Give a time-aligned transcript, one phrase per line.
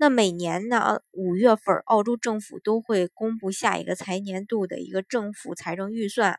[0.00, 6.38] 那每年呢，五月份，澳洲政府都会公布下一个财年度的一个政府财政预算。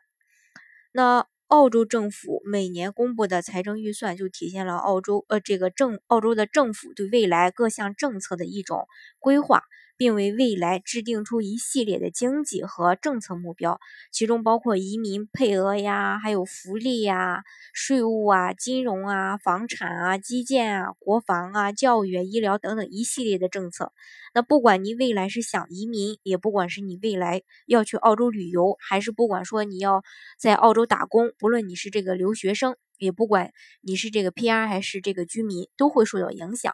[0.92, 8.86] 那澳洲政府每年公布的财政预算，就体现了澳洲呃这个政澳洲的政府对未来各项政策的一种
[9.18, 9.64] 规划。
[10.00, 13.78] 并为未来制定出一系列的经济和政策目标，
[14.10, 23.92] 其中包括移民配额呀，还有福利呀、税务啊、金融啊、房产啊、基建啊、国防啊、教育、医疗等等一系列的政策。
[24.32, 30.02] 那不管你未来是想移民，也不管是你未来要去澳洲旅游，还是不管说你要
[30.38, 33.52] 在澳洲打工，不论你是这个留学生，也不管
[33.82, 36.72] 你是这个 PR 还是这个居民，都会受到影响。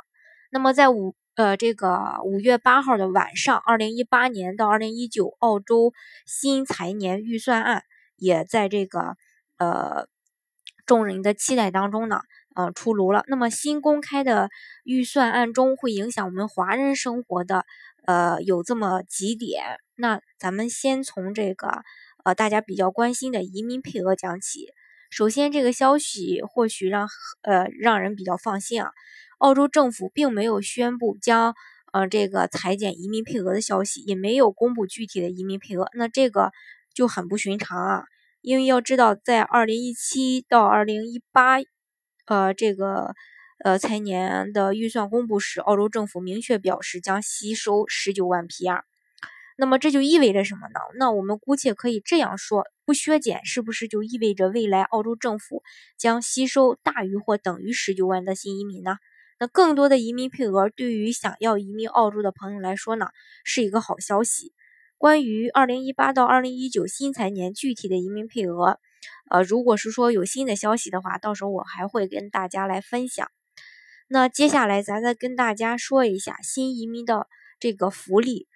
[0.53, 1.17] 那么在五。
[1.37, 5.93] 呃，这个五月八号的晚上，二零一八年到二零一九澳洲
[6.25, 7.83] 新财年预算案
[8.17, 9.19] 也在这个
[9.59, 10.09] 呃
[10.87, 12.23] 众人的期待当中呢，
[12.55, 13.23] 呃出炉了。
[13.28, 14.48] 那么新公开的
[14.83, 17.67] 预算案中会影响我们华人生活的
[18.06, 19.78] 呃有这么几点。
[19.95, 21.83] 那咱们先从这个
[22.25, 24.69] 呃大家比较关心的移民配额讲起。
[25.11, 27.06] 首先，这个消息或许让
[27.43, 28.91] 呃让人比较放心啊。
[29.39, 31.55] 澳洲政府并没有宣布将
[31.92, 36.53] 呃这个裁减移民配额的消息，也没有公布具体的移民配额，那这个
[36.95, 38.05] 就很不寻常啊。
[38.41, 41.56] 因为要知道，在二零一七到二零一八，
[42.27, 43.15] 呃这个
[43.65, 48.83] 呃财年的预算公布时，澳洲政府明确表示将吸收十九万 PR。
[49.59, 50.81] 那么这就意味着什么呢？
[50.98, 55.62] 那我们姑且可以这样说，不削减是不是就意味着未来澳洲政府
[55.98, 58.98] 将吸收大于或等于十九万的新移民呢？
[59.39, 63.09] 那更多的移民配额对于想要移民澳洲的朋友来说呢，
[63.44, 64.53] 是一个好消息。
[64.99, 68.78] 关于二零一八到二零一九新财年具体的移民配额，
[69.31, 73.31] 呃，如果是说有新的消息的话，到时候我还会跟大家来分享。
[74.09, 77.27] 那接下来咱再跟大家说一下新移民的
[77.60, 78.47] 这个福利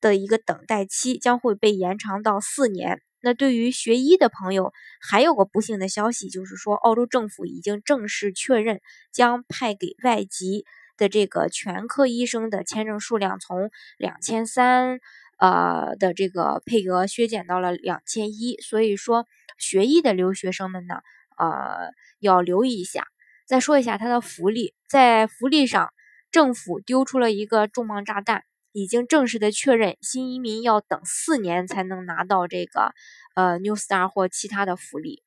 [0.00, 3.02] 的一个等待期将会被延长到四年。
[3.22, 8.80] 那对于学医的朋友，还有个不幸的消息，就是说，澳洲政府已经正式确认，
[9.12, 10.64] 将派给外籍
[10.96, 15.00] 的这个全科医生的签证数量从两千三，
[15.38, 18.56] 呃的这个配额削减到了两千一。
[18.62, 19.26] 所以说，
[19.58, 21.00] 学医的留学生们呢，
[21.36, 23.06] 呃，要留意一下。
[23.46, 25.92] 再说一下它的福利，在福利上，
[26.30, 28.44] 政府丢出了一个重磅炸弹。
[28.72, 32.92] 已经正式的确认，新移民要等四年才能拿到这个
[33.34, 35.22] 呃 New Star 或其他的福利。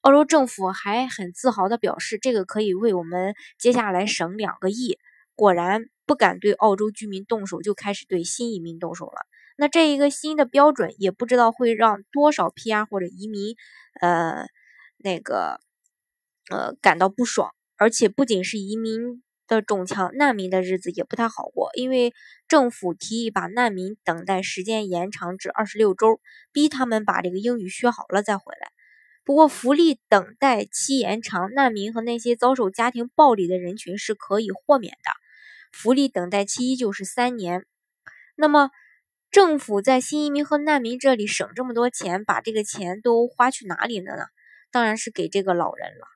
[0.00, 4.98] 澳洲政府还很自豪的表示，这个可以为我们接下来省两个亿。
[5.34, 9.26] 果然不敢对澳洲居民动手，就开始对新移民动手了。
[9.56, 13.54] 那这一个新的标准，也不知道会让多少 PR 或者移民
[14.00, 14.46] 呃
[14.96, 15.60] 那个
[16.50, 19.22] 呃感到不爽，而且不仅是移民。
[19.46, 22.12] 的中枪难民的日子也不太好过，因为
[22.48, 26.20] 政府提议把难民等待时间延长至二十六周，
[26.52, 28.70] 逼他们把这个英语学好了再回来。
[29.24, 35.10] 不过福利等待期延长，难民和那些遭受家庭暴力的人群是可以豁免的。
[35.72, 37.64] 福利等待期依旧是三年。
[38.36, 38.70] 那么
[39.30, 44.24] 政府在新移民和难民这里省这么多钱，把这个钱都花去哪里了呢？
[44.70, 46.06] 当然是给这个老人了，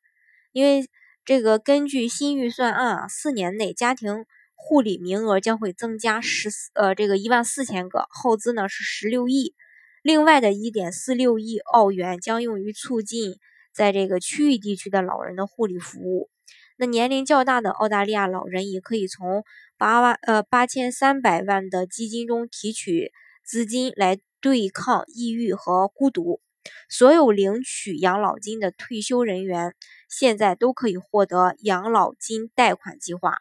[0.53, 0.89] 因为。
[1.31, 4.27] 这个根据新预算案啊，四年内家庭
[4.57, 9.55] 护理名额将会增加十四呃这个一万四千个，耗资呢是十六亿。
[10.03, 13.37] 另外的一点四六亿澳元将用于促进
[13.73, 16.29] 在这个区域地区的老人的护理服务。
[16.77, 19.45] 那年龄较大的澳大利亚老人也可以从
[19.79, 23.12] 八万呃八千三百万的基金中提取
[23.45, 26.41] 资金来对抗抑郁和孤独。
[26.89, 29.75] 所有领取养老金的退休人员
[30.09, 33.39] 现在都可以获得养老金贷款计划，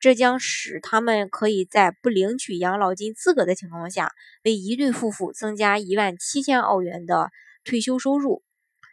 [0.00, 4.12] 这将使他们可以在不领取养老金资格的情况下，
[4.42, 7.30] 为一对夫妇增加一万七千澳元的
[7.64, 8.42] 退休收入。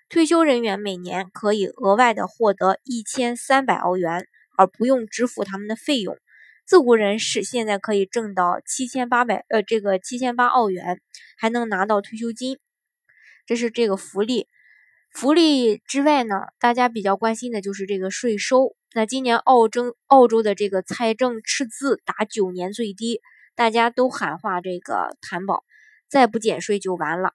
[0.08, 6.18] 退休人员每年可以额外的获得一千三百澳元，而不用支付他们的费用。
[6.66, 11.02] 自雇人士现在可以挣到七千八百呃这个七千八澳元，
[11.38, 12.60] 还能拿到退休金。
[13.46, 14.48] 这是这个福利，
[15.12, 18.76] 福利之外呢，大家比较关心的就是这个税收。
[18.94, 23.22] 那今年澳洲澳洲的这个财政赤字达九年最低，
[23.54, 25.64] 大家都喊话这个谈保，
[26.08, 27.34] 再不减税就完了。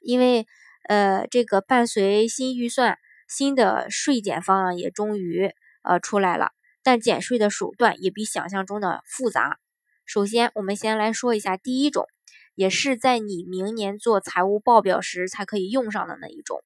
[0.00, 0.46] 因为
[0.88, 2.98] 呃，这个伴随新预算，
[3.28, 5.52] 新的税减方案也终于
[5.84, 6.50] 呃出来了，
[6.82, 9.58] 但减税的手段也比想象中的复杂。
[10.04, 12.08] 首先，我们先来说一下第一种，
[12.54, 16.62] 也是在你明年做财务报表时才可以用上的那一种，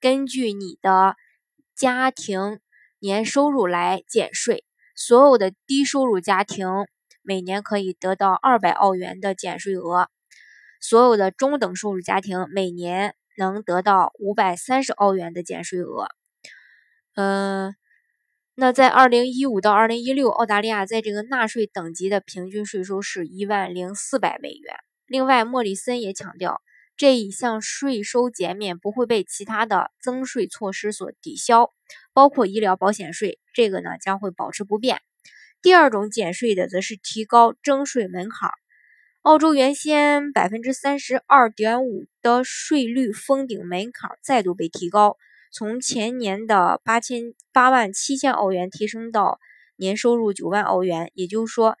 [0.00, 1.16] 根据你的
[1.74, 2.60] 家庭
[2.98, 4.64] 年收入来减税。
[4.94, 6.68] 所有的低收入家庭
[7.22, 10.08] 每年可以得到二百澳元的减税额，
[10.80, 16.08] 所有的中等收入家庭每年能得到五百三十澳元的减税额。
[17.14, 17.74] 嗯。
[18.60, 24.74] 那在二零一五到二零一六，澳大利亚在这个纳税等级的平均税收是一万零四百美元。
[25.08, 26.60] 另外，莫里森也强调，
[26.96, 31.72] 这一项税收减免不会被其他的增税措施所抵消，
[32.12, 35.00] 包括医疗保险税，这个呢将会保持不变。
[35.62, 38.50] 第二种减税的则是提高征税门槛。
[39.22, 45.16] 澳洲原先百分之三十二点五的税率封顶门槛再度被提高。
[45.50, 49.40] 从前年的八千八万七千澳元提升到
[49.76, 51.76] 年收入九万澳元，也就是说，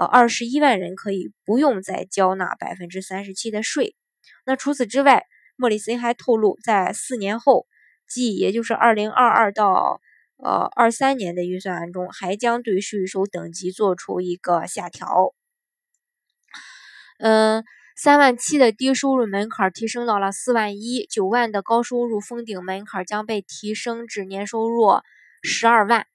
[0.00, 3.94] 呃，二十一万人可以不用再交纳百分之三十七的税。
[4.46, 5.26] 那除此之外，
[5.56, 7.66] 莫里森还透露，在四年后，
[8.08, 10.00] 即也就是二零二二到
[10.38, 15.34] 呃二三年的预算案中，还将对税收等级做出一个下调。
[17.18, 17.62] 嗯。
[18.02, 25.02] 三万七的低收入门槛提升到了四万一，九万的高收入封顶门槛将被提升至年收入
[25.42, 26.06] 十二万。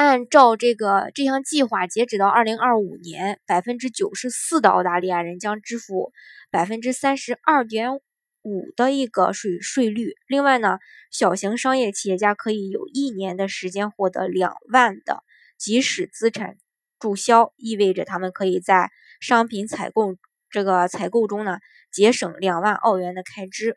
[0.00, 6.10] 按照这个这项计划，截止到二零二五年，百分之九十四的澳大利亚人将支付
[6.50, 7.96] 百分之三十二点
[8.40, 10.14] 五的一个税税率。
[10.26, 10.78] 另外呢，
[11.10, 15.22] 小型商业企业家可以有一年的时间获得两万的
[15.58, 16.56] 即使资产
[16.98, 20.16] 注销，意味着他们可以在商品采购。
[20.48, 21.58] 这个采购中呢，
[21.92, 23.76] 节省两万澳元的开支。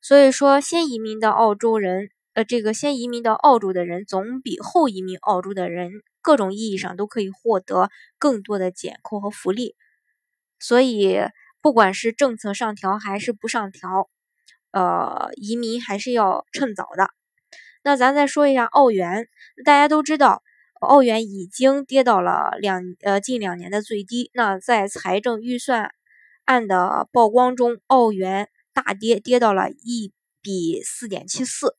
[0.00, 5.90] 所以说，先移民的澳洲人，呃，这个先移民到澳洲的人，总比后移民澳洲的人，
[6.20, 9.76] 各种意义上都可以获得更多的减扣和福利。
[10.58, 11.18] 所以，
[11.60, 14.08] 不管是政策上调还是不上调，
[14.70, 17.10] 呃，移民还是要趁早的。
[17.84, 19.28] 那咱再说一下澳元，
[19.64, 20.42] 大家都知道。
[20.80, 24.32] 澳元已经跌到了两呃近两年的最低。
[24.34, 25.92] 那在财政预算
[26.44, 31.76] 案的曝光中，澳元大跌，跌到了一比四点七四。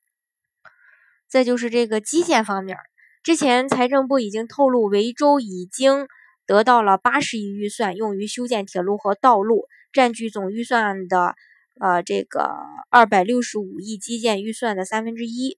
[1.33, 2.77] 再就是这个基建方面，
[3.24, 6.06] 之前财政部已经透露，维州已经
[6.45, 11.33] 得到了八十亿预算，用于修建铁路和道路，占据总预算的
[11.81, 12.51] 呃这个
[12.91, 15.57] 二百六十五亿基建预算的三分之一。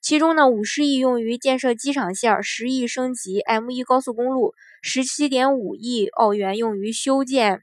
[0.00, 7.60] 其中呢，五十亿用于建设机场线，十亿升级 M 一高速公路，十七点五亿澳元用于修建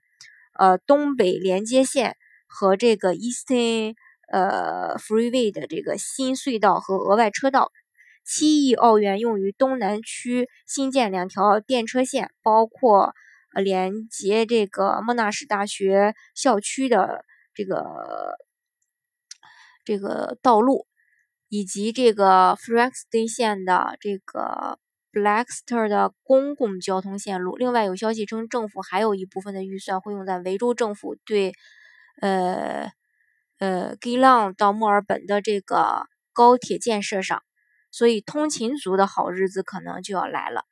[0.59, 3.95] 呃东北连接线和这个 Eastern
[4.31, 7.71] 呃 Freeway 的这个新隧道和额外车道，
[8.23, 13.13] 七亿澳元用于东南区新建两条电车线，包括
[13.53, 18.37] 呃连接这个莫纳什大学校区的这个
[19.85, 20.87] 这个道路。
[21.53, 24.79] 以及这个 Frankston 线的这个
[25.11, 27.57] Blackster 的公共交通线路。
[27.57, 31.51] 另外有消息称，政府还有一部分的预算会用在维州政府对
[32.21, 32.89] 呃
[33.61, 37.41] 呃 g i l a n 到墨尔本的这个高铁建设上。
[37.91, 40.65] 所以通勤族的好日子可能就要来了。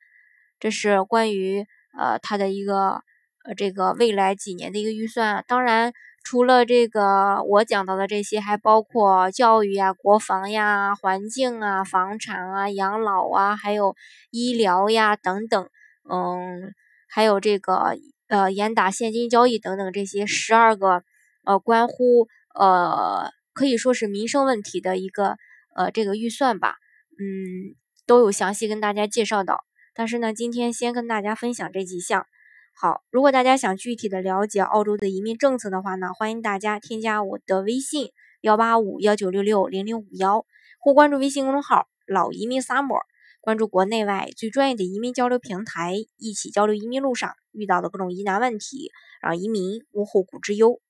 [0.58, 1.64] 这是关于
[1.98, 3.02] 呃它的一个
[3.44, 5.42] 呃这个未来几年的一个预算。
[5.48, 5.94] 当然。
[6.22, 13.96] 除了这个我讲到的这些，还包括教育呀、国防呀、环境啊、房产啊、养老啊，还有
[14.30, 15.70] 医疗呀等等，
[16.10, 16.74] 嗯，
[17.08, 17.96] 还有这个
[18.28, 21.02] 呃严打现金交易等等这些十二个
[21.46, 25.36] 呃关乎呃可以说是民生问题的一个
[25.74, 26.76] 呃这个预算吧，
[27.18, 27.74] 嗯，
[28.06, 29.64] 都有详细跟大家介绍到。
[29.94, 32.26] 但是呢，今天先跟大家分享这几项。
[32.72, 40.46] 好，如果大家想具体的了解澳洲的移民政策的话呢，欢迎大家添加我的微信幺八五幺九六六零零五幺，
[40.80, 43.02] 或关注微信公众号老移民 summer，
[43.42, 48.90] 关注国内外最专业的移民交流平台，一起交流移民路上遇到的各种疑难问题，
[49.20, 50.80] 让移民无后顾之忧。